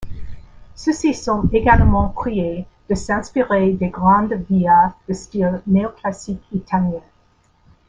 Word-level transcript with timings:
Ceux-ci 0.73 1.13
sont 1.13 1.47
également 1.53 2.09
priés 2.09 2.65
de 2.89 2.95
s’inspirer 2.95 3.73
des 3.73 3.89
grandes 3.89 4.33
villas 4.49 4.93
de 5.07 5.13
style 5.13 5.61
néo-classique 5.67 6.41
italien. 6.51 7.03